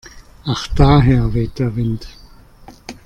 Ach 0.45 0.65
daher 0.69 1.31
weht 1.35 1.59
der 1.59 1.75
Wind. 1.75 2.07